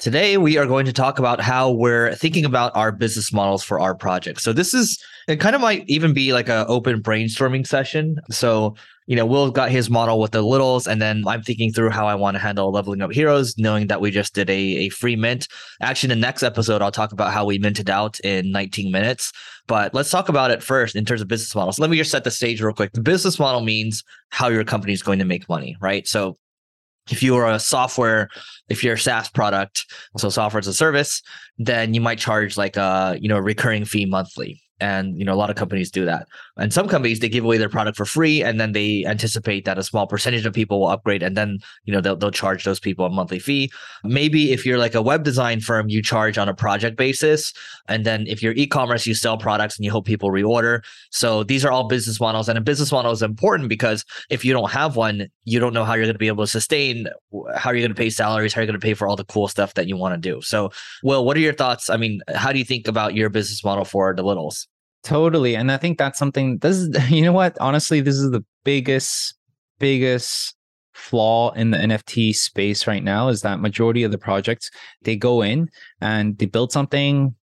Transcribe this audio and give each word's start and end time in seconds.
Today, 0.00 0.36
we 0.36 0.58
are 0.58 0.66
going 0.66 0.86
to 0.86 0.92
talk 0.92 1.20
about 1.20 1.40
how 1.40 1.70
we're 1.70 2.14
thinking 2.16 2.44
about 2.44 2.74
our 2.74 2.90
business 2.90 3.32
models 3.32 3.62
for 3.62 3.78
our 3.78 3.94
projects. 3.94 4.42
So, 4.42 4.52
this 4.52 4.74
is, 4.74 5.00
it 5.28 5.38
kind 5.38 5.54
of 5.54 5.60
might 5.60 5.84
even 5.86 6.12
be 6.12 6.32
like 6.32 6.48
an 6.48 6.64
open 6.68 7.00
brainstorming 7.00 7.64
session. 7.64 8.18
So, 8.28 8.74
you 9.06 9.14
know, 9.14 9.24
Will 9.24 9.52
got 9.52 9.70
his 9.70 9.88
model 9.88 10.18
with 10.18 10.32
the 10.32 10.42
littles, 10.42 10.88
and 10.88 11.00
then 11.00 11.22
I'm 11.28 11.42
thinking 11.42 11.72
through 11.72 11.90
how 11.90 12.08
I 12.08 12.16
want 12.16 12.34
to 12.34 12.40
handle 12.40 12.72
leveling 12.72 13.02
up 13.02 13.12
heroes, 13.12 13.56
knowing 13.56 13.86
that 13.86 14.00
we 14.00 14.10
just 14.10 14.34
did 14.34 14.50
a, 14.50 14.52
a 14.52 14.88
free 14.88 15.14
mint. 15.14 15.46
Actually, 15.80 16.12
in 16.12 16.18
the 16.18 16.26
next 16.26 16.42
episode, 16.42 16.82
I'll 16.82 16.90
talk 16.90 17.12
about 17.12 17.32
how 17.32 17.44
we 17.44 17.58
minted 17.58 17.88
out 17.88 18.18
in 18.20 18.50
19 18.50 18.90
minutes. 18.90 19.30
But 19.68 19.94
let's 19.94 20.10
talk 20.10 20.28
about 20.28 20.50
it 20.50 20.62
first 20.62 20.96
in 20.96 21.04
terms 21.04 21.20
of 21.20 21.28
business 21.28 21.54
models. 21.54 21.78
Let 21.78 21.88
me 21.88 21.98
just 21.98 22.10
set 22.10 22.24
the 22.24 22.30
stage 22.32 22.60
real 22.60 22.74
quick. 22.74 22.92
The 22.92 23.00
business 23.00 23.38
model 23.38 23.60
means 23.60 24.02
how 24.30 24.48
your 24.48 24.64
company 24.64 24.92
is 24.92 25.02
going 25.02 25.20
to 25.20 25.24
make 25.24 25.48
money, 25.48 25.76
right? 25.80 26.06
So 26.06 26.36
if 27.10 27.22
you 27.22 27.36
are 27.36 27.50
a 27.50 27.58
software 27.58 28.28
if 28.68 28.82
you're 28.82 28.94
a 28.94 28.98
SaaS 28.98 29.28
product, 29.28 29.84
so 30.16 30.30
software 30.30 30.58
as 30.58 30.66
a 30.66 30.74
service, 30.74 31.22
then 31.58 31.94
you 31.94 32.00
might 32.00 32.18
charge 32.18 32.56
like 32.56 32.76
a 32.76 33.16
you 33.20 33.28
know 33.28 33.38
recurring 33.38 33.84
fee 33.84 34.06
monthly 34.06 34.63
and 34.84 35.18
you 35.18 35.24
know 35.24 35.32
a 35.32 35.40
lot 35.42 35.48
of 35.48 35.56
companies 35.56 35.90
do 35.90 36.04
that. 36.04 36.28
And 36.58 36.72
some 36.72 36.88
companies 36.88 37.20
they 37.20 37.30
give 37.30 37.44
away 37.44 37.56
their 37.56 37.70
product 37.70 37.96
for 37.96 38.04
free 38.04 38.42
and 38.42 38.60
then 38.60 38.72
they 38.72 39.04
anticipate 39.06 39.64
that 39.64 39.78
a 39.78 39.82
small 39.82 40.06
percentage 40.06 40.44
of 40.44 40.52
people 40.52 40.80
will 40.80 40.88
upgrade 40.88 41.22
and 41.22 41.36
then 41.38 41.58
you 41.84 41.92
know 41.92 42.02
they'll, 42.02 42.16
they'll 42.16 42.30
charge 42.30 42.64
those 42.64 42.80
people 42.80 43.06
a 43.06 43.10
monthly 43.10 43.38
fee. 43.38 43.72
Maybe 44.04 44.52
if 44.52 44.66
you're 44.66 44.76
like 44.78 44.94
a 44.94 45.00
web 45.00 45.24
design 45.24 45.60
firm 45.60 45.88
you 45.88 46.02
charge 46.02 46.36
on 46.36 46.50
a 46.50 46.54
project 46.54 46.98
basis 46.98 47.54
and 47.88 48.04
then 48.04 48.26
if 48.26 48.42
you're 48.42 48.52
e-commerce 48.52 49.06
you 49.06 49.14
sell 49.14 49.38
products 49.38 49.76
and 49.76 49.86
you 49.86 49.90
hope 49.90 50.04
people 50.04 50.30
reorder. 50.30 50.84
So 51.10 51.44
these 51.44 51.64
are 51.64 51.72
all 51.72 51.84
business 51.84 52.20
models 52.20 52.50
and 52.50 52.58
a 52.58 52.60
business 52.60 52.92
model 52.92 53.12
is 53.12 53.22
important 53.22 53.70
because 53.70 54.04
if 54.28 54.44
you 54.44 54.52
don't 54.52 54.70
have 54.70 54.96
one 54.96 55.28
you 55.44 55.58
don't 55.60 55.72
know 55.72 55.84
how 55.84 55.94
you're 55.94 56.04
going 56.04 56.14
to 56.20 56.26
be 56.26 56.28
able 56.28 56.44
to 56.44 56.50
sustain 56.58 57.06
how 57.56 57.70
are 57.70 57.74
you 57.74 57.80
going 57.80 57.96
to 57.96 58.02
pay 58.04 58.10
salaries 58.10 58.52
how 58.52 58.60
are 58.60 58.64
you 58.64 58.70
going 58.70 58.80
to 58.80 58.84
pay 58.84 58.94
for 58.94 59.08
all 59.08 59.16
the 59.16 59.24
cool 59.24 59.48
stuff 59.48 59.72
that 59.74 59.88
you 59.88 59.96
want 59.96 60.14
to 60.14 60.20
do. 60.30 60.42
So 60.42 60.70
Will 61.02 61.24
what 61.24 61.38
are 61.38 61.40
your 61.40 61.54
thoughts? 61.54 61.88
I 61.88 61.96
mean 61.96 62.20
how 62.34 62.52
do 62.52 62.58
you 62.58 62.66
think 62.66 62.86
about 62.86 63.14
your 63.14 63.30
business 63.30 63.64
model 63.64 63.86
for 63.86 64.14
the 64.14 64.22
littles 64.22 64.68
Totally. 65.04 65.54
And 65.54 65.70
I 65.70 65.76
think 65.76 65.98
that's 65.98 66.18
something 66.18 66.58
this 66.58 66.76
is 66.78 66.88
you 67.10 67.22
know 67.22 67.32
what? 67.32 67.56
Honestly, 67.60 68.00
this 68.00 68.16
is 68.16 68.30
the 68.30 68.44
biggest, 68.64 69.34
biggest 69.78 70.56
flaw 70.94 71.50
in 71.52 71.70
the 71.70 71.76
NFT 71.76 72.34
space 72.34 72.86
right 72.86 73.02
now 73.04 73.28
is 73.28 73.42
that 73.42 73.60
majority 73.60 74.02
of 74.04 74.12
the 74.12 74.18
projects 74.18 74.70
they 75.02 75.16
go 75.16 75.42
in 75.42 75.68
and 76.00 76.38
they 76.38 76.46
build 76.46 76.72
something 76.72 77.34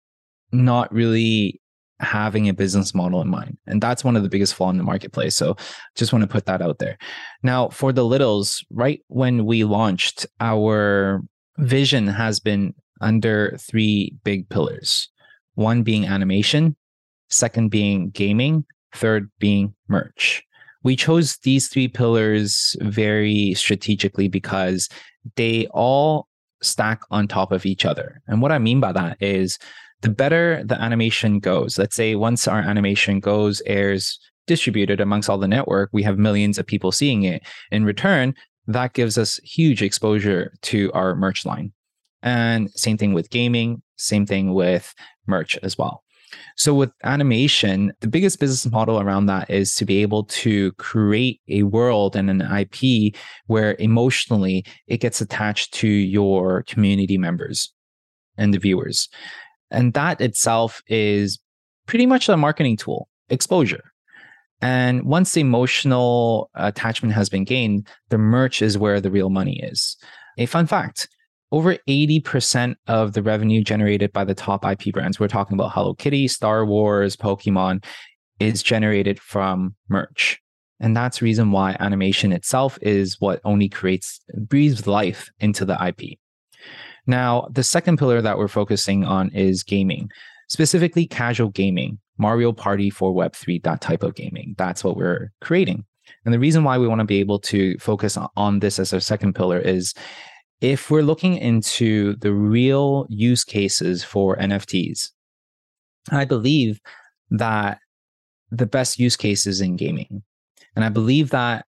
not 0.50 0.92
really 0.92 1.60
having 2.00 2.48
a 2.48 2.54
business 2.54 2.94
model 2.94 3.20
in 3.20 3.28
mind. 3.28 3.56
And 3.66 3.80
that's 3.80 4.02
one 4.02 4.16
of 4.16 4.24
the 4.24 4.28
biggest 4.28 4.54
flaw 4.54 4.70
in 4.70 4.78
the 4.78 4.82
marketplace. 4.82 5.36
So 5.36 5.56
just 5.94 6.12
want 6.12 6.22
to 6.22 6.28
put 6.28 6.46
that 6.46 6.60
out 6.60 6.78
there. 6.78 6.98
Now, 7.44 7.68
for 7.68 7.92
the 7.92 8.04
littles, 8.04 8.64
right 8.70 9.00
when 9.06 9.44
we 9.46 9.62
launched, 9.62 10.26
our 10.40 11.22
vision 11.58 12.08
has 12.08 12.40
been 12.40 12.74
under 13.00 13.56
three 13.60 14.16
big 14.24 14.48
pillars. 14.48 15.08
One 15.54 15.82
being 15.82 16.06
animation, 16.06 16.76
second 17.32 17.70
being 17.70 18.10
gaming, 18.10 18.64
third 18.94 19.30
being 19.38 19.74
merch. 19.88 20.42
We 20.84 20.96
chose 20.96 21.38
these 21.38 21.68
three 21.68 21.88
pillars 21.88 22.76
very 22.80 23.54
strategically 23.54 24.28
because 24.28 24.88
they 25.36 25.66
all 25.68 26.28
stack 26.60 27.02
on 27.10 27.28
top 27.28 27.52
of 27.52 27.66
each 27.66 27.84
other. 27.84 28.20
And 28.26 28.42
what 28.42 28.52
I 28.52 28.58
mean 28.58 28.80
by 28.80 28.92
that 28.92 29.16
is 29.20 29.58
the 30.00 30.08
better 30.08 30.62
the 30.64 30.80
animation 30.80 31.38
goes, 31.38 31.78
let's 31.78 31.96
say 31.96 32.16
once 32.16 32.48
our 32.48 32.60
animation 32.60 33.20
goes, 33.20 33.62
airs, 33.66 34.18
distributed 34.46 35.00
amongst 35.00 35.30
all 35.30 35.38
the 35.38 35.48
network, 35.48 35.90
we 35.92 36.02
have 36.02 36.18
millions 36.18 36.58
of 36.58 36.66
people 36.66 36.90
seeing 36.90 37.22
it. 37.22 37.42
In 37.70 37.84
return, 37.84 38.34
that 38.66 38.92
gives 38.92 39.16
us 39.16 39.38
huge 39.44 39.82
exposure 39.82 40.52
to 40.62 40.92
our 40.92 41.14
merch 41.14 41.44
line. 41.44 41.72
And 42.22 42.70
same 42.72 42.96
thing 42.96 43.12
with 43.12 43.30
gaming, 43.30 43.82
same 43.96 44.26
thing 44.26 44.52
with 44.54 44.94
merch 45.26 45.56
as 45.62 45.78
well. 45.78 46.02
So 46.56 46.74
with 46.74 46.90
animation, 47.04 47.92
the 48.00 48.08
biggest 48.08 48.38
business 48.40 48.70
model 48.70 49.00
around 49.00 49.26
that 49.26 49.50
is 49.50 49.74
to 49.76 49.84
be 49.84 50.02
able 50.02 50.24
to 50.24 50.72
create 50.72 51.40
a 51.48 51.62
world 51.64 52.16
and 52.16 52.30
an 52.30 52.42
IP 52.42 53.14
where 53.46 53.76
emotionally 53.78 54.64
it 54.86 54.98
gets 54.98 55.20
attached 55.20 55.74
to 55.74 55.88
your 55.88 56.62
community 56.64 57.18
members 57.18 57.72
and 58.36 58.52
the 58.52 58.58
viewers. 58.58 59.08
And 59.70 59.94
that 59.94 60.20
itself 60.20 60.82
is 60.86 61.38
pretty 61.86 62.06
much 62.06 62.28
a 62.28 62.36
marketing 62.36 62.76
tool, 62.76 63.08
exposure. 63.28 63.92
And 64.60 65.04
once 65.04 65.32
the 65.32 65.40
emotional 65.40 66.48
attachment 66.54 67.14
has 67.14 67.28
been 67.28 67.44
gained, 67.44 67.88
the 68.10 68.18
merch 68.18 68.62
is 68.62 68.78
where 68.78 69.00
the 69.00 69.10
real 69.10 69.28
money 69.28 69.60
is. 69.60 69.96
A 70.38 70.46
fun 70.46 70.66
fact 70.66 71.08
over 71.52 71.76
80% 71.86 72.74
of 72.88 73.12
the 73.12 73.22
revenue 73.22 73.62
generated 73.62 74.12
by 74.12 74.24
the 74.24 74.34
top 74.34 74.64
IP 74.64 74.92
brands, 74.92 75.20
we're 75.20 75.28
talking 75.28 75.54
about 75.54 75.72
Hello 75.72 75.94
Kitty, 75.94 76.26
Star 76.26 76.64
Wars, 76.64 77.14
Pokemon, 77.14 77.84
is 78.40 78.62
generated 78.62 79.20
from 79.20 79.76
merch. 79.88 80.40
And 80.80 80.96
that's 80.96 81.18
the 81.18 81.26
reason 81.26 81.52
why 81.52 81.76
animation 81.78 82.32
itself 82.32 82.78
is 82.80 83.20
what 83.20 83.40
only 83.44 83.68
creates, 83.68 84.20
breathes 84.34 84.86
life 84.86 85.30
into 85.38 85.64
the 85.64 85.78
IP. 85.86 86.18
Now, 87.06 87.46
the 87.50 87.62
second 87.62 87.98
pillar 87.98 88.22
that 88.22 88.38
we're 88.38 88.48
focusing 88.48 89.04
on 89.04 89.30
is 89.30 89.62
gaming, 89.62 90.10
specifically 90.48 91.06
casual 91.06 91.50
gaming, 91.50 91.98
Mario 92.18 92.52
Party 92.52 92.88
for 92.88 93.12
Web3, 93.12 93.62
that 93.62 93.80
type 93.80 94.02
of 94.02 94.14
gaming. 94.14 94.54
That's 94.56 94.82
what 94.82 94.96
we're 94.96 95.32
creating. 95.40 95.84
And 96.24 96.32
the 96.32 96.38
reason 96.38 96.64
why 96.64 96.78
we 96.78 96.88
want 96.88 97.00
to 97.00 97.04
be 97.04 97.20
able 97.20 97.40
to 97.40 97.76
focus 97.78 98.16
on 98.36 98.60
this 98.60 98.78
as 98.78 98.92
our 98.92 99.00
second 99.00 99.34
pillar 99.34 99.58
is 99.58 99.94
if 100.62 100.92
we're 100.92 101.02
looking 101.02 101.36
into 101.36 102.14
the 102.16 102.32
real 102.32 103.04
use 103.10 103.42
cases 103.42 104.04
for 104.04 104.36
NFTs, 104.36 105.10
I 106.10 106.24
believe 106.24 106.80
that 107.30 107.78
the 108.52 108.66
best 108.66 108.98
use 108.98 109.16
case 109.16 109.44
is 109.46 109.60
in 109.60 109.76
gaming. 109.76 110.22
And 110.76 110.84
I 110.84 110.88
believe 110.88 111.30
that 111.30 111.66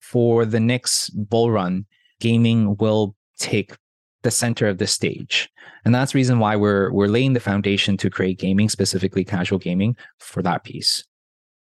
for 0.00 0.44
the 0.44 0.60
next 0.60 1.10
bull 1.10 1.50
run, 1.50 1.84
gaming 2.20 2.76
will 2.76 3.16
take 3.38 3.74
the 4.22 4.30
center 4.30 4.68
of 4.68 4.78
the 4.78 4.86
stage. 4.86 5.50
And 5.84 5.92
that's 5.92 6.12
the 6.12 6.18
reason 6.18 6.38
why 6.38 6.54
we're 6.54 6.92
we're 6.92 7.08
laying 7.08 7.32
the 7.32 7.40
foundation 7.40 7.96
to 7.96 8.08
create 8.08 8.38
gaming, 8.38 8.68
specifically 8.68 9.24
casual 9.24 9.58
gaming, 9.58 9.96
for 10.18 10.42
that 10.42 10.62
piece. 10.62 11.04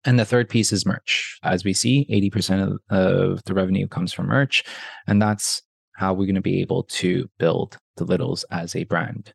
And 0.05 0.19
the 0.19 0.25
third 0.25 0.49
piece 0.49 0.73
is 0.73 0.87
merch. 0.87 1.37
As 1.43 1.63
we 1.63 1.73
see, 1.73 2.07
80% 2.09 2.63
of, 2.63 2.97
of 2.97 3.43
the 3.43 3.53
revenue 3.53 3.87
comes 3.87 4.11
from 4.11 4.27
merch. 4.27 4.63
And 5.05 5.21
that's 5.21 5.61
how 5.97 6.13
we're 6.13 6.27
going 6.27 6.35
to 6.35 6.41
be 6.41 6.61
able 6.61 6.83
to 6.83 7.27
build 7.39 7.77
the 7.95 8.05
Littles 8.05 8.45
as 8.51 8.75
a 8.75 8.83
brand. 8.83 9.33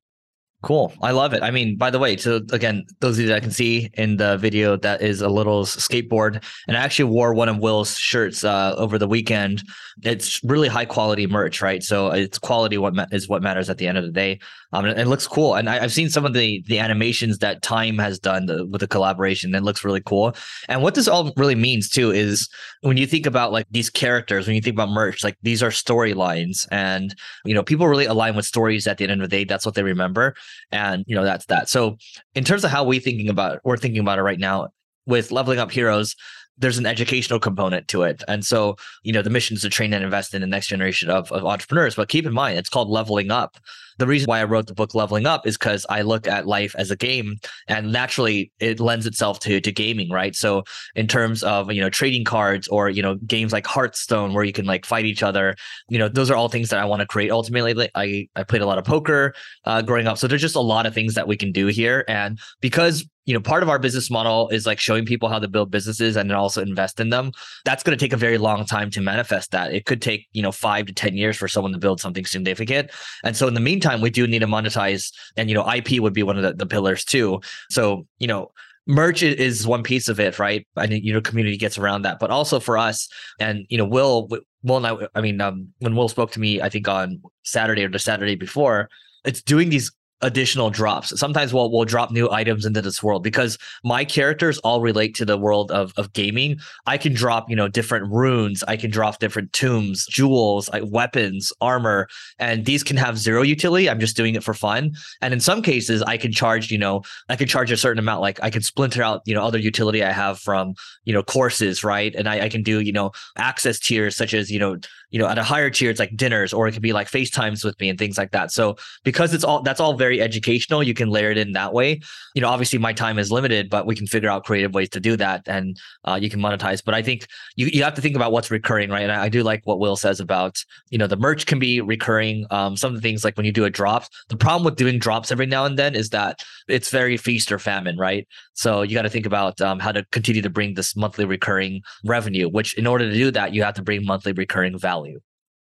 Cool. 0.63 0.93
I 1.03 1.11
love 1.11 1.35
it. 1.35 1.43
I 1.43 1.51
mean, 1.51 1.77
by 1.77 1.91
the 1.91 1.99
way, 1.99 2.17
so 2.17 2.37
again, 2.53 2.85
those 3.01 3.19
of 3.19 3.23
you 3.23 3.29
that 3.31 3.43
can 3.43 3.51
see 3.51 3.91
in 3.95 4.17
the 4.17 4.37
video, 4.37 4.77
that 4.77 5.03
is 5.03 5.21
a 5.21 5.29
little 5.29 5.65
skateboard. 5.65 6.45
And 6.69 6.77
I 6.77 6.81
actually 6.81 7.11
wore 7.11 7.35
one 7.35 7.49
of 7.49 7.59
Will's 7.59 7.99
shirts 7.99 8.45
uh, 8.45 8.75
over 8.79 8.97
the 8.97 9.09
weekend. 9.09 9.65
It's 10.03 10.43
really 10.45 10.69
high 10.69 10.85
quality 10.85 11.27
merch, 11.27 11.63
right? 11.63 11.83
So 11.83 12.11
it's 12.13 12.39
quality 12.39 12.79
what 12.79 12.95
ma- 12.95 13.07
is 13.11 13.29
what 13.29 13.43
matters 13.43 13.71
at 13.71 13.79
the 13.79 13.89
end 13.89 13.99
of 13.99 14.05
the 14.05 14.13
day. 14.13 14.39
Um, 14.73 14.87
and 14.87 14.99
it 14.99 15.07
looks 15.07 15.27
cool. 15.27 15.55
And 15.55 15.69
I, 15.69 15.81
have 15.81 15.93
seen 15.93 16.09
some 16.09 16.25
of 16.25 16.33
the 16.33 16.63
the 16.67 16.79
animations 16.79 17.39
that 17.39 17.63
Time 17.63 17.99
has 17.99 18.19
done 18.19 18.47
the, 18.47 18.67
with 18.67 18.81
the 18.81 18.87
collaboration. 18.87 19.55
It 19.55 19.63
looks 19.63 19.85
really 19.85 20.01
cool. 20.01 20.35
And 20.69 20.83
what 20.83 20.95
this 20.95 21.09
all 21.09 21.33
really 21.37 21.55
means 21.55 21.91
too 21.91 22.11
is 22.11 22.49
when 22.81 22.97
you 22.97 23.07
think 23.07 23.27
about 23.27 23.53
like 23.53 23.67
these 23.71 23.91
characters, 23.91 24.47
when 24.47 24.57
you 24.57 24.63
think 24.63 24.75
about 24.75 24.89
merch, 24.89 25.23
like 25.23 25.37
these 25.43 25.63
are 25.63 25.71
storylines, 25.71 26.67
and 26.71 27.15
you 27.45 27.55
know 27.55 27.63
people 27.63 27.87
really 27.87 28.07
align 28.07 28.35
with 28.35 28.47
stories 28.47 28.87
at 28.87 28.99
the 28.99 29.05
end 29.05 29.13
of 29.13 29.29
the 29.29 29.37
day. 29.37 29.45
That's 29.45 29.67
what 29.67 29.75
they 29.75 29.83
remember, 29.83 30.35
and 30.71 31.05
you 31.07 31.15
know 31.15 31.25
that's 31.25 31.47
that. 31.47 31.69
So 31.69 31.97
in 32.35 32.45
terms 32.45 32.65
of 32.65 32.71
how 32.71 32.85
we 32.85 32.99
thinking 32.99 33.29
about, 33.29 33.61
we're 33.65 33.77
thinking 33.77 34.01
about 34.01 34.19
it 34.19 34.23
right 34.23 34.39
now 34.39 34.69
with 35.07 35.33
leveling 35.33 35.59
up 35.59 35.71
heroes 35.71 36.15
there's 36.59 36.79
an 36.79 36.87
educational 36.87 37.41
component 37.41 37.89
to 37.89 38.03
it. 38.03 38.23
And 38.29 38.45
so, 38.45 38.77
you 39.03 39.13
know, 39.13 39.23
the 39.23 39.31
mission 39.31 39.57
is 39.57 39.63
to 39.63 39.69
train 39.69 39.93
and 39.93 40.05
invest 40.05 40.35
in 40.35 40.41
the 40.41 40.47
next 40.47 40.69
generation 40.69 41.11
of, 41.11 41.31
of 41.33 41.45
entrepreneurs. 41.45 41.95
But 41.95 42.09
keep 42.09 42.27
in 42.27 42.33
mind, 42.33 42.59
it's 42.59 42.69
called 42.69 42.89
leveling 42.89 43.31
up. 43.31 43.57
The 43.99 44.07
reason 44.07 44.27
why 44.27 44.41
I 44.41 44.45
wrote 44.45 44.67
the 44.67 44.75
book 44.75 44.95
Leveling 44.95 45.27
Up 45.27 45.47
is 45.47 45.57
because 45.57 45.87
I 45.89 46.03
look 46.03 46.27
at 46.27 46.47
life 46.47 46.75
as 46.79 46.91
a 46.91 46.97
game 46.97 47.37
and 47.69 47.93
naturally 47.93 48.53
it 48.61 48.81
lends 48.81 49.07
itself 49.07 49.41
to 49.41 49.61
to 49.61 49.73
gaming, 49.73 50.11
right? 50.11 50.35
So 50.35 50.65
in 50.95 51.07
terms 51.07 51.43
of, 51.43 51.71
you 51.73 51.81
know, 51.81 51.91
trading 51.91 52.25
cards 52.25 52.69
or, 52.69 52.89
you 52.89 53.03
know, 53.03 53.17
games 53.27 53.53
like 53.53 53.67
Hearthstone 53.67 54.33
where 54.33 54.45
you 54.45 54.53
can 54.53 54.67
like 54.67 54.87
fight 54.87 55.05
each 55.05 55.23
other, 55.23 55.55
you 55.89 55.99
know, 55.99 56.09
those 56.09 56.31
are 56.31 56.37
all 56.37 56.49
things 56.49 56.71
that 56.71 56.81
I 56.81 56.85
want 56.85 57.01
to 57.01 57.07
create. 57.07 57.31
Ultimately, 57.31 57.91
I, 57.95 58.29
I 58.37 58.43
played 58.45 58.63
a 58.63 58.67
lot 58.67 58.79
of 58.79 58.85
poker 58.85 59.35
uh, 59.65 59.83
growing 59.83 60.07
up. 60.07 60.19
So 60.19 60.27
there's 60.27 60.41
just 60.41 60.57
a 60.57 60.61
lot 60.61 60.87
of 60.87 60.95
things 60.95 61.15
that 61.15 61.29
we 61.29 61.37
can 61.37 61.53
do 61.53 61.67
here. 61.67 62.05
And 62.09 62.39
because 62.61 63.07
you 63.25 63.35
know, 63.35 63.41
part 63.41 63.63
of 63.63 63.69
our 63.69 63.79
business 63.79 64.11
model 64.11 64.49
is 64.49 64.67
like 64.67 64.81
showing 64.81 65.05
people 65.05 65.29
how 65.29 65.39
to 65.39 65.47
build 65.47 65.71
businesses 65.71 66.17
and 66.17 66.29
then 66.29 66.37
also 66.37 66.61
invest 66.61 66.99
in 66.99 67.11
them. 67.11 67.31
That's 67.65 67.83
going 67.83 67.97
to 67.97 68.03
take 68.05 68.13
a 68.13 68.17
very 68.17 68.37
long 68.37 68.65
time 68.67 68.91
to 68.91 69.01
manifest 69.01 69.53
that. 69.53 69.73
It 69.73 69.87
could 69.87 70.03
take, 70.03 70.27
you 70.33 70.43
know, 70.43 70.51
five 70.51 70.87
to 70.87 70.93
10 70.93 71.17
years 71.17 71.37
for 71.37 71.47
someone 71.47 71.73
to 71.73 71.79
build 71.79 72.01
something 72.01 72.25
significant. 72.25 72.91
And 73.23 73.37
so 73.37 73.47
in 73.47 73.55
the 73.55 73.61
meantime, 73.61 73.92
we 74.01 74.11
do 74.11 74.27
need 74.27 74.39
to 74.39 74.47
monetize 74.47 75.13
and, 75.37 75.51
you 75.51 75.55
know, 75.55 75.69
IP 75.69 76.01
would 76.01 76.15
be 76.15 76.23
one 76.23 76.37
of 76.37 76.43
the, 76.43 76.55
the 76.55 76.67
pillars 76.67 77.05
too. 77.05 77.41
So, 77.69 78.07
you 78.19 78.27
know, 78.27 78.53
merch 78.87 79.23
is 79.23 79.67
one 79.67 79.83
piece 79.83 80.09
of 80.09 80.19
it, 80.19 80.39
right? 80.39 80.67
And 80.77 80.93
you 80.93 81.13
know 81.13 81.21
community 81.21 81.57
gets 81.57 81.79
around 81.79 82.03
that, 82.03 82.19
but 82.19 82.31
also 82.31 82.61
for 82.61 82.79
us 82.79 83.09
and 83.39 83.67
you 83.69 83.79
know 83.79 83.85
Will 83.85 84.29
Will 84.63 84.77
and 84.77 84.87
I, 84.87 85.09
I 85.15 85.21
mean 85.21 85.41
um, 85.41 85.69
when 85.79 85.95
Will 85.95 86.09
spoke 86.09 86.33
to 86.33 86.41
me, 86.41 86.61
I 86.61 86.69
think 86.69 86.89
on 86.89 87.21
Saturday 87.45 87.85
or 87.85 87.89
the 87.89 87.99
Saturday 87.99 88.35
before, 88.35 88.89
it's 89.25 89.43
doing 89.43 89.71
these 89.71 89.93
additional 90.23 90.71
drops. 90.71 91.19
Sometimes 91.19 91.53
we'll 91.53 91.71
we'll 91.71 91.85
drop 91.85 92.11
new 92.11 92.31
items 92.31 92.65
into 92.65 92.81
this 92.81 93.03
world 93.03 93.23
because 93.23 93.59
my 93.85 94.05
characters 94.05 94.59
all 94.59 94.81
relate 94.81 95.15
to 95.17 95.25
the 95.25 95.37
world 95.37 95.71
of 95.71 95.93
of 95.97 96.13
gaming. 96.13 96.59
I 96.87 96.97
can 96.97 97.13
drop, 97.13 97.51
you 97.51 97.57
know, 97.57 97.69
different 97.69 98.11
runes, 98.11 98.63
I 98.65 98.77
can 98.77 98.91
drop 98.91 99.19
different 99.19 99.53
tombs, 99.53 100.07
jewels, 100.07 100.71
weapons, 100.83 101.53
armor, 101.61 102.09
and 102.39 102.65
these 102.65 102.83
can 102.83 102.97
have 102.97 103.19
zero 103.19 103.43
utility. 103.43 103.91
I'm 103.91 104.01
just 104.01 104.17
doing 104.17 104.35
it 104.35 104.45
for 104.45 104.55
fun. 104.55 104.95
And 105.21 105.35
in 105.35 105.41
some 105.41 105.63
cases, 105.63 106.03
I 106.03 106.17
can 106.17 106.33
charge, 106.33 106.71
you 106.71 106.79
know, 106.79 107.03
I 107.29 107.37
can 107.37 107.49
charge 107.49 107.71
a 107.71 107.77
certain 107.77 107.99
amount. 107.99 108.21
Like 108.21 108.43
I 108.43 108.51
can 108.51 108.63
splinter 108.63 109.03
out, 109.03 109.23
you 109.27 109.35
know, 109.35 109.43
other 109.43 109.59
utility 109.59 110.03
I 110.03 110.13
have 110.13 110.39
from, 110.39 110.75
you 111.05 111.13
know, 111.13 111.23
courses, 111.23 111.85
right? 111.85 112.15
And 112.15 112.29
I, 112.29 112.43
I 112.43 112.49
can 112.49 112.63
do, 112.63 112.81
you 112.81 112.93
know, 112.93 113.11
access 113.37 113.79
tiers 113.79 114.17
such 114.17 114.35
as, 114.35 114.51
you 114.51 114.59
know, 114.59 114.77
you 115.13 115.19
know, 115.19 115.29
at 115.29 115.37
a 115.37 115.43
higher 115.43 115.69
tier, 115.69 115.91
it's 115.91 116.01
like 116.01 116.17
dinners, 116.17 116.55
or 116.55 116.67
it 116.67 116.73
could 116.73 116.81
be 116.81 116.95
like 116.95 117.07
FaceTimes 117.07 117.63
with 117.63 117.79
me 117.79 117.91
and 117.91 117.99
things 117.99 118.17
like 118.17 118.31
that. 118.31 118.51
So 118.51 118.77
because 119.05 119.35
it's 119.35 119.45
all 119.45 119.61
that's 119.61 119.79
all 119.79 119.93
very 119.93 120.23
educational, 120.23 120.83
you 120.83 120.95
can 120.95 121.11
layer 121.11 121.31
it 121.31 121.37
in 121.37 121.53
that 121.53 121.75
way. 121.75 122.01
You 122.35 122.41
know, 122.41 122.49
obviously 122.49 122.79
my 122.79 122.95
time 122.95 123.19
is 123.19 123.31
limited, 123.31 123.69
but 123.69 123.87
we 123.87 123.95
can 123.95 124.07
figure 124.07 124.31
out 124.31 124.45
creative 124.45 124.73
ways 124.73 124.89
to 124.89 125.01
do 125.01 125.17
that, 125.19 125.43
and 125.47 125.79
uh, 126.05 126.19
you 126.21 126.31
can 126.31 126.41
monetize. 126.41 126.83
But 126.83 126.95
I 126.95 127.03
think 127.03 127.27
you 127.57 127.67
you 127.67 127.85
have 127.85 127.93
to 127.95 128.01
think 128.01 128.17
about 128.17 128.33
what's 128.33 128.51
recurring, 128.51 128.89
right? 128.89 129.03
And 129.03 129.13
I, 129.13 129.25
I 129.25 129.29
do 129.29 129.43
like 129.43 129.61
what 129.65 129.79
Will 129.79 129.97
says 129.97 130.19
about 130.19 130.65
you 130.89 130.97
know 130.97 131.07
the 131.07 131.17
merch 131.17 131.45
can 131.45 131.59
be 131.59 131.83
recurring. 131.83 132.47
Um, 132.51 132.75
some 132.79 132.95
of 132.95 132.95
the 132.95 133.03
things 133.07 133.23
like 133.23 133.37
when 133.37 133.45
you 133.45 133.53
do 133.53 133.67
a 133.67 133.71
drop, 133.71 134.07
the 134.31 134.37
problem 134.39 134.65
with 134.65 134.77
doing 134.77 134.99
drops 134.99 135.31
every 135.31 135.47
now 135.47 135.67
and 135.67 135.79
then 135.79 135.95
is 135.95 136.09
that 136.11 136.43
it's 136.69 136.89
very 136.89 137.19
feast 137.19 137.53
or 137.53 137.59
famine, 137.59 137.99
right? 137.99 138.27
So 138.55 138.81
you 138.81 138.95
got 138.95 139.03
to 139.03 139.11
think 139.11 139.27
about 139.27 139.61
um, 139.61 139.79
how 139.79 139.93
to 139.93 140.05
continue 140.11 140.41
to 140.41 140.51
bring 140.51 140.73
this 140.73 140.97
monthly 140.97 141.27
recurring 141.27 141.83
revenue. 142.07 142.49
Which 142.49 142.73
in 142.79 142.87
order 142.87 143.11
to 143.11 143.15
do 143.15 143.31
that, 143.33 143.53
you 143.53 143.63
have 143.63 143.75
to 143.75 143.83
bring 143.83 144.07
monthly 144.07 144.33
recurring 144.33 144.79
value 144.79 145.02
value. 145.03 145.21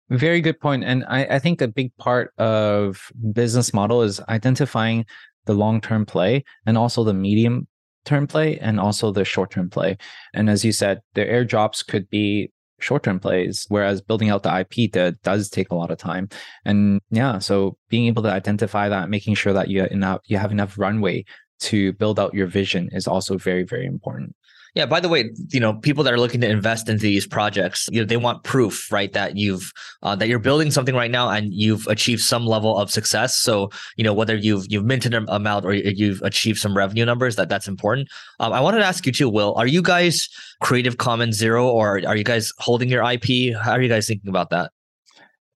Very 0.09 0.41
good 0.41 0.59
point. 0.59 0.83
And 0.83 1.03
I, 1.07 1.25
I 1.25 1.39
think 1.39 1.61
a 1.61 1.67
big 1.67 1.95
part 1.97 2.33
of 2.37 3.11
business 3.33 3.73
model 3.73 4.01
is 4.03 4.21
identifying 4.29 5.05
the 5.45 5.53
long 5.53 5.81
term 5.81 6.05
play 6.05 6.43
and 6.65 6.77
also 6.77 7.03
the 7.03 7.13
medium 7.13 7.67
term 8.05 8.25
play 8.25 8.57
and 8.59 8.79
also 8.79 9.11
the 9.11 9.25
short 9.25 9.51
term 9.51 9.69
play. 9.69 9.97
And 10.33 10.49
as 10.49 10.63
you 10.63 10.71
said, 10.71 11.01
the 11.13 11.25
airdrops 11.25 11.85
could 11.85 12.09
be 12.09 12.51
short 12.79 13.03
term 13.03 13.19
plays, 13.19 13.65
whereas 13.67 14.01
building 14.01 14.29
out 14.29 14.43
the 14.43 14.59
IP 14.59 14.91
that 14.93 15.21
does 15.23 15.49
take 15.49 15.71
a 15.71 15.75
lot 15.75 15.91
of 15.91 15.97
time. 15.97 16.29
And 16.63 17.01
yeah, 17.09 17.39
so 17.39 17.77
being 17.89 18.07
able 18.07 18.23
to 18.23 18.31
identify 18.31 18.87
that, 18.87 19.09
making 19.09 19.35
sure 19.35 19.53
that 19.53 19.67
you 19.67 19.85
enough 19.85 20.21
you 20.27 20.37
have 20.37 20.53
enough 20.53 20.77
runway 20.77 21.25
to 21.59 21.91
build 21.93 22.19
out 22.19 22.33
your 22.33 22.47
vision 22.47 22.87
is 22.93 23.07
also 23.07 23.37
very, 23.37 23.63
very 23.63 23.85
important. 23.85 24.35
Yeah. 24.75 24.85
By 24.85 24.99
the 24.99 25.09
way, 25.09 25.31
you 25.49 25.59
know, 25.59 25.73
people 25.73 26.03
that 26.03 26.13
are 26.13 26.19
looking 26.19 26.41
to 26.41 26.49
invest 26.49 26.87
into 26.87 27.01
these 27.01 27.25
projects, 27.25 27.89
you 27.91 27.99
know, 27.99 28.05
they 28.05 28.17
want 28.17 28.43
proof, 28.43 28.91
right? 28.91 29.11
That 29.13 29.35
you've 29.35 29.71
uh, 30.03 30.15
that 30.17 30.27
you're 30.27 30.39
building 30.39 30.71
something 30.71 30.95
right 30.95 31.09
now 31.09 31.29
and 31.29 31.53
you've 31.53 31.87
achieved 31.87 32.21
some 32.21 32.45
level 32.45 32.77
of 32.77 32.91
success. 32.91 33.35
So, 33.35 33.69
you 33.95 34.03
know, 34.03 34.13
whether 34.13 34.35
you've 34.35 34.65
you've 34.69 34.85
minted 34.85 35.13
an 35.13 35.25
amount 35.29 35.65
or 35.65 35.73
you've 35.73 36.21
achieved 36.21 36.59
some 36.59 36.77
revenue 36.77 37.05
numbers, 37.05 37.35
that 37.37 37.49
that's 37.49 37.67
important. 37.67 38.09
Um, 38.39 38.53
I 38.53 38.61
wanted 38.61 38.79
to 38.79 38.85
ask 38.85 39.05
you 39.05 39.11
too, 39.11 39.29
Will. 39.29 39.55
Are 39.55 39.67
you 39.67 39.81
guys 39.81 40.29
Creative 40.61 40.97
Commons 40.97 41.37
Zero, 41.37 41.67
or 41.67 42.01
are 42.05 42.15
you 42.15 42.23
guys 42.23 42.51
holding 42.59 42.89
your 42.89 43.03
IP? 43.09 43.55
How 43.55 43.71
are 43.71 43.81
you 43.81 43.89
guys 43.89 44.07
thinking 44.07 44.29
about 44.29 44.49
that? 44.51 44.71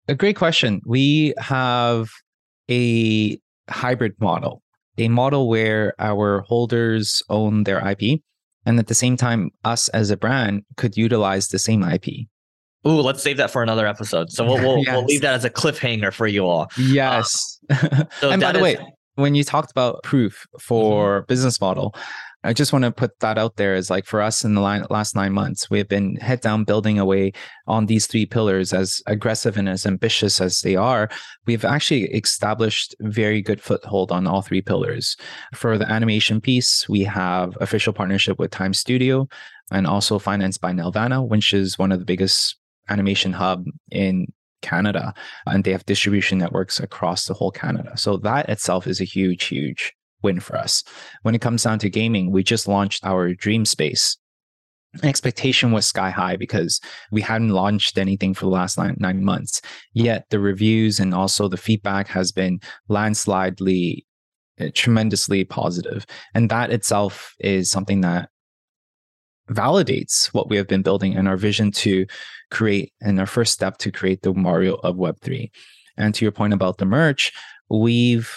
A 0.08 0.14
great 0.14 0.36
question. 0.36 0.80
We 0.86 1.34
have 1.38 2.10
a 2.70 3.38
hybrid 3.68 4.14
model, 4.20 4.62
a 4.96 5.08
model 5.08 5.48
where 5.48 5.94
our 5.98 6.40
holders 6.42 7.22
own 7.28 7.64
their 7.64 7.86
IP 7.86 8.20
and 8.68 8.78
at 8.78 8.86
the 8.86 8.94
same 8.94 9.16
time 9.16 9.50
us 9.64 9.88
as 9.88 10.10
a 10.10 10.16
brand 10.16 10.62
could 10.76 10.96
utilize 10.96 11.48
the 11.48 11.58
same 11.58 11.82
ip 11.82 12.06
Ooh, 12.86 13.00
let's 13.00 13.20
save 13.20 13.38
that 13.38 13.50
for 13.50 13.60
another 13.64 13.88
episode. 13.88 14.30
So 14.30 14.44
we'll 14.44 14.60
we'll, 14.60 14.78
yes. 14.84 14.94
we'll 14.94 15.04
leave 15.04 15.20
that 15.22 15.34
as 15.34 15.44
a 15.44 15.50
cliffhanger 15.50 16.12
for 16.12 16.28
you 16.28 16.46
all. 16.46 16.68
Yes. 16.78 17.58
Uh, 17.68 18.04
so 18.20 18.30
and 18.30 18.40
by 18.40 18.52
the 18.52 18.60
is... 18.60 18.62
way, 18.62 18.78
when 19.16 19.34
you 19.34 19.42
talked 19.42 19.72
about 19.72 20.04
proof 20.04 20.46
for 20.60 21.18
mm-hmm. 21.18 21.26
business 21.26 21.60
model, 21.60 21.92
I 22.44 22.52
just 22.52 22.72
want 22.72 22.84
to 22.84 22.92
put 22.92 23.18
that 23.18 23.36
out 23.36 23.56
there 23.56 23.74
is 23.74 23.90
like 23.90 24.06
for 24.06 24.22
us 24.22 24.44
in 24.44 24.54
the 24.54 24.60
last 24.60 25.16
nine 25.16 25.32
months, 25.32 25.68
we 25.68 25.78
have 25.78 25.88
been 25.88 26.14
head 26.16 26.40
down 26.40 26.62
building 26.62 26.96
away 26.98 27.32
on 27.66 27.86
these 27.86 28.06
three 28.06 28.26
pillars 28.26 28.72
as 28.72 29.02
aggressive 29.06 29.56
and 29.56 29.68
as 29.68 29.84
ambitious 29.84 30.40
as 30.40 30.60
they 30.60 30.76
are. 30.76 31.08
We've 31.46 31.64
actually 31.64 32.04
established 32.04 32.94
very 33.00 33.42
good 33.42 33.60
foothold 33.60 34.12
on 34.12 34.28
all 34.28 34.42
three 34.42 34.62
pillars. 34.62 35.16
For 35.52 35.76
the 35.78 35.90
animation 35.90 36.40
piece, 36.40 36.88
we 36.88 37.02
have 37.04 37.58
official 37.60 37.92
partnership 37.92 38.38
with 38.38 38.52
Time 38.52 38.72
Studio 38.72 39.28
and 39.72 39.86
also 39.86 40.20
financed 40.20 40.60
by 40.60 40.72
Nelvana, 40.72 41.26
which 41.26 41.52
is 41.52 41.76
one 41.76 41.90
of 41.90 41.98
the 41.98 42.04
biggest 42.04 42.56
animation 42.88 43.32
hub 43.32 43.64
in 43.90 44.32
Canada. 44.62 45.12
And 45.44 45.64
they 45.64 45.72
have 45.72 45.84
distribution 45.86 46.38
networks 46.38 46.78
across 46.78 47.26
the 47.26 47.34
whole 47.34 47.50
Canada. 47.50 47.96
So 47.96 48.16
that 48.18 48.48
itself 48.48 48.86
is 48.86 49.00
a 49.00 49.04
huge, 49.04 49.44
huge 49.44 49.92
win 50.22 50.40
for 50.40 50.56
us. 50.56 50.84
When 51.22 51.34
it 51.34 51.40
comes 51.40 51.62
down 51.62 51.78
to 51.80 51.90
gaming, 51.90 52.30
we 52.30 52.42
just 52.42 52.68
launched 52.68 53.04
our 53.04 53.34
Dream 53.34 53.64
Space. 53.64 54.16
Expectation 55.02 55.70
was 55.70 55.86
sky 55.86 56.10
high 56.10 56.36
because 56.36 56.80
we 57.12 57.20
hadn't 57.20 57.50
launched 57.50 57.98
anything 57.98 58.32
for 58.32 58.46
the 58.46 58.50
last 58.50 58.78
nine, 58.78 58.96
nine 58.98 59.22
months. 59.22 59.60
Yet 59.92 60.24
the 60.30 60.40
reviews 60.40 60.98
and 60.98 61.14
also 61.14 61.46
the 61.46 61.56
feedback 61.56 62.08
has 62.08 62.32
been 62.32 62.60
landslidely, 62.88 64.06
uh, 64.60 64.68
tremendously 64.74 65.44
positive. 65.44 66.06
And 66.34 66.50
that 66.50 66.70
itself 66.70 67.34
is 67.38 67.70
something 67.70 68.00
that 68.00 68.30
validates 69.50 70.26
what 70.28 70.48
we 70.48 70.56
have 70.56 70.68
been 70.68 70.82
building 70.82 71.16
and 71.16 71.28
our 71.28 71.36
vision 71.36 71.70
to 71.72 72.06
create 72.50 72.92
and 73.00 73.20
our 73.20 73.26
first 73.26 73.52
step 73.52 73.78
to 73.78 73.90
create 73.90 74.22
the 74.22 74.32
Mario 74.32 74.74
of 74.76 74.96
Web3. 74.96 75.50
And 75.96 76.14
to 76.14 76.24
your 76.24 76.32
point 76.32 76.54
about 76.54 76.78
the 76.78 76.86
merch, 76.86 77.32
we've 77.68 78.32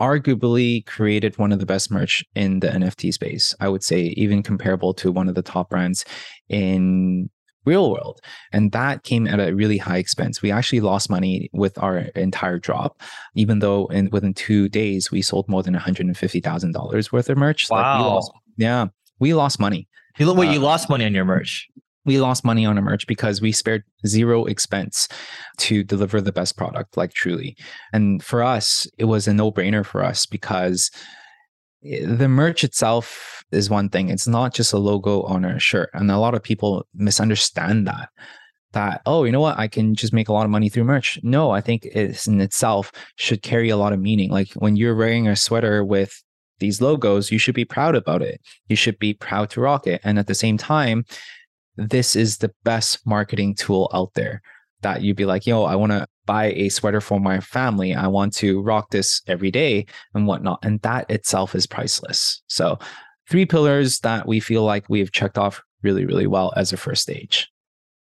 arguably 0.00 0.84
created 0.86 1.38
one 1.38 1.52
of 1.52 1.58
the 1.58 1.66
best 1.66 1.90
merch 1.90 2.24
in 2.34 2.60
the 2.60 2.68
NFT 2.68 3.12
space. 3.12 3.54
I 3.60 3.68
would 3.68 3.82
say 3.82 4.14
even 4.16 4.42
comparable 4.42 4.94
to 4.94 5.12
one 5.12 5.28
of 5.28 5.34
the 5.34 5.42
top 5.42 5.70
brands 5.70 6.04
in 6.48 7.30
real 7.64 7.90
world. 7.90 8.20
And 8.52 8.72
that 8.72 9.04
came 9.04 9.26
at 9.26 9.40
a 9.40 9.54
really 9.54 9.78
high 9.78 9.98
expense. 9.98 10.42
We 10.42 10.50
actually 10.50 10.80
lost 10.80 11.08
money 11.08 11.48
with 11.52 11.78
our 11.82 11.98
entire 11.98 12.58
drop, 12.58 13.00
even 13.34 13.60
though 13.60 13.86
in 13.86 14.10
within 14.10 14.34
two 14.34 14.68
days 14.68 15.10
we 15.10 15.22
sold 15.22 15.48
more 15.48 15.62
than 15.62 15.74
$150,000 15.74 17.12
worth 17.12 17.30
of 17.30 17.38
merch. 17.38 17.68
Wow. 17.70 17.78
Like 17.78 17.98
we 17.98 18.04
lost, 18.04 18.32
yeah, 18.56 18.86
we 19.18 19.34
lost 19.34 19.60
money. 19.60 19.88
You 20.18 20.26
look, 20.26 20.36
wait, 20.36 20.48
uh, 20.48 20.52
you 20.52 20.58
lost 20.60 20.88
money 20.88 21.04
on 21.04 21.14
your 21.14 21.24
merch 21.24 21.68
we 22.04 22.20
lost 22.20 22.44
money 22.44 22.66
on 22.66 22.76
our 22.76 22.84
merch 22.84 23.06
because 23.06 23.40
we 23.40 23.52
spared 23.52 23.84
zero 24.06 24.44
expense 24.44 25.08
to 25.58 25.82
deliver 25.82 26.20
the 26.20 26.32
best 26.32 26.56
product 26.56 26.96
like 26.96 27.12
truly. 27.12 27.56
And 27.92 28.22
for 28.22 28.42
us 28.42 28.86
it 28.98 29.04
was 29.04 29.26
a 29.26 29.34
no-brainer 29.34 29.84
for 29.84 30.02
us 30.02 30.26
because 30.26 30.90
eh, 31.84 32.04
the 32.04 32.28
merch 32.28 32.64
itself 32.64 33.42
is 33.52 33.70
one 33.70 33.88
thing. 33.88 34.08
It's 34.08 34.26
not 34.26 34.54
just 34.54 34.72
a 34.72 34.78
logo 34.78 35.22
on 35.22 35.44
a 35.44 35.58
shirt 35.58 35.90
and 35.94 36.10
a 36.10 36.18
lot 36.18 36.34
of 36.34 36.42
people 36.42 36.86
misunderstand 36.94 37.86
that 37.86 38.08
that 38.72 39.02
oh 39.06 39.24
you 39.24 39.32
know 39.32 39.40
what? 39.40 39.58
I 39.58 39.68
can 39.68 39.94
just 39.94 40.12
make 40.12 40.28
a 40.28 40.32
lot 40.32 40.44
of 40.44 40.50
money 40.50 40.68
through 40.68 40.84
merch. 40.84 41.18
No 41.22 41.50
i 41.50 41.60
think 41.60 41.86
it 41.86 42.26
in 42.26 42.40
itself 42.40 42.92
should 43.16 43.42
carry 43.42 43.70
a 43.70 43.76
lot 43.76 43.92
of 43.92 44.00
meaning. 44.00 44.30
Like 44.30 44.52
when 44.54 44.76
you're 44.76 44.96
wearing 44.96 45.28
a 45.28 45.36
sweater 45.36 45.84
with 45.84 46.22
these 46.60 46.80
logos 46.80 47.32
you 47.32 47.38
should 47.38 47.54
be 47.54 47.64
proud 47.64 47.94
about 47.94 48.20
it. 48.20 48.40
You 48.68 48.76
should 48.76 48.98
be 48.98 49.14
proud 49.14 49.50
to 49.50 49.60
rock 49.60 49.86
it. 49.86 50.00
And 50.04 50.18
at 50.18 50.26
the 50.26 50.34
same 50.34 50.58
time 50.58 51.04
this 51.76 52.16
is 52.16 52.38
the 52.38 52.52
best 52.64 53.06
marketing 53.06 53.54
tool 53.54 53.90
out 53.92 54.12
there 54.14 54.42
that 54.82 55.02
you'd 55.02 55.16
be 55.16 55.24
like, 55.24 55.46
yo, 55.46 55.64
I 55.64 55.74
want 55.74 55.92
to 55.92 56.06
buy 56.26 56.52
a 56.52 56.68
sweater 56.68 57.00
for 57.00 57.18
my 57.18 57.40
family. 57.40 57.94
I 57.94 58.06
want 58.06 58.34
to 58.34 58.60
rock 58.62 58.90
this 58.90 59.22
every 59.26 59.50
day 59.50 59.86
and 60.14 60.26
whatnot. 60.26 60.60
And 60.62 60.80
that 60.82 61.10
itself 61.10 61.54
is 61.54 61.66
priceless. 61.66 62.42
So, 62.46 62.78
three 63.28 63.46
pillars 63.46 64.00
that 64.00 64.28
we 64.28 64.40
feel 64.40 64.62
like 64.62 64.88
we've 64.88 65.10
checked 65.10 65.38
off 65.38 65.62
really, 65.82 66.04
really 66.04 66.26
well 66.26 66.52
as 66.56 66.72
a 66.72 66.76
first 66.76 67.02
stage. 67.02 67.50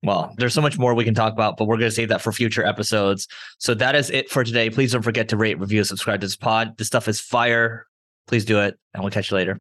Well, 0.04 0.34
there's 0.38 0.56
so 0.56 0.62
much 0.62 0.80
more 0.80 0.96
we 0.96 1.04
can 1.04 1.14
talk 1.14 1.34
about, 1.34 1.58
but 1.58 1.66
we're 1.66 1.78
going 1.78 1.92
to 1.92 1.96
save 1.96 2.10
that 2.10 2.22
for 2.22 2.32
future 2.32 2.66
episodes. 2.66 3.28
So 3.60 3.76
that 3.76 3.96
is 3.96 4.10
it 4.10 4.32
for 4.32 4.44
today. 4.44 4.70
Please 4.70 4.94
don't 4.94 5.04
forget 5.04 5.30
to 5.30 5.38
rate, 5.38 5.60
review, 5.60 5.84
subscribe 5.84 6.22
to 6.22 6.28
this 6.28 6.36
pod. 6.36 6.76
This 6.78 6.88
stuff 6.88 7.08
is 7.08 7.22
fire. 7.22 7.86
Please 8.28 8.46
do 8.46 8.60
it, 8.62 8.80
and 8.94 9.04
we'll 9.04 9.12
catch 9.12 9.30
you 9.30 9.38
later. 9.38 9.60